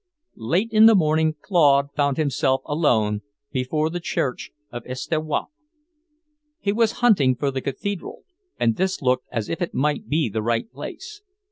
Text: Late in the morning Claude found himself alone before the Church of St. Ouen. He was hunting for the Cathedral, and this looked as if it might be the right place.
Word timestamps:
Late 0.35 0.69
in 0.71 0.87
the 0.87 0.95
morning 0.95 1.35
Claude 1.43 1.93
found 1.95 2.17
himself 2.17 2.63
alone 2.65 3.21
before 3.51 3.91
the 3.91 3.99
Church 3.99 4.49
of 4.71 4.81
St. 4.97 5.21
Ouen. 5.21 5.45
He 6.59 6.73
was 6.73 6.93
hunting 7.05 7.35
for 7.35 7.51
the 7.51 7.61
Cathedral, 7.61 8.23
and 8.59 8.77
this 8.77 9.03
looked 9.03 9.27
as 9.31 9.47
if 9.47 9.61
it 9.61 9.75
might 9.75 10.07
be 10.09 10.27
the 10.27 10.41
right 10.41 10.67
place. 10.71 11.21